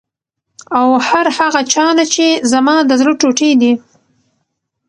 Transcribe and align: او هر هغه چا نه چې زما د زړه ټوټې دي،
او 0.77 0.87
هر 1.07 1.25
هغه 1.37 1.61
چا 1.73 1.85
نه 1.97 2.05
چې 2.13 2.25
زما 2.51 2.75
د 2.89 2.91
زړه 3.01 3.13
ټوټې 3.21 3.51
دي، 3.61 3.73